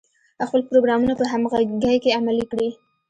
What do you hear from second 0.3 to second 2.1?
خپل پروګرامونه په همغږۍ